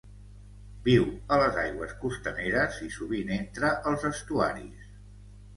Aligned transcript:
Viu 0.87 1.03
a 1.35 1.37
les 1.41 1.59
aigües 1.65 1.93
costaneres 2.05 2.79
i 2.87 2.89
sovint 2.97 3.31
entra 3.39 3.71
als 3.93 4.07
estuaris. 4.11 4.93